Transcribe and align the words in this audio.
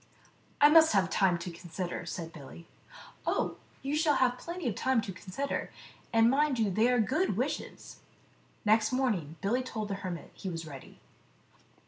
"I 0.61 0.67
must 0.67 0.93
have 0.93 1.11
time 1.11 1.37
to 1.37 1.51
consider," 1.51 2.07
said 2.07 2.33
Billy. 2.33 2.65
"Oh, 3.27 3.57
you 3.83 3.95
shall 3.95 4.15
have 4.15 4.39
plenty 4.39 4.67
of 4.67 4.73
time 4.73 4.99
to 5.01 5.11
consider,, 5.13 5.71
and 6.11 6.27
mind 6.27 6.57
they 6.57 6.91
are 6.91 6.99
good 6.99 7.37
wishes." 7.37 7.97
Next 8.65 8.91
morning 8.91 9.35
Billy 9.41 9.61
told 9.61 9.89
the 9.89 9.93
hermit 10.01 10.31
he 10.33 10.49
was 10.49 10.65
ready. 10.65 10.99